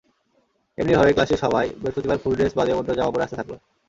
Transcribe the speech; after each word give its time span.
এমনি 0.77 0.93
ভাবে 0.95 1.11
ক্লাসে 1.13 1.35
সবাই 1.43 1.67
বৃহস্পতিবার 1.79 2.19
স্কুলড্রেস 2.19 2.53
বাদে 2.57 2.71
অন্য 2.73 2.89
জামা 2.97 3.11
পরে 3.13 3.25
আসতে 3.25 3.37
থাকল। 3.39 3.53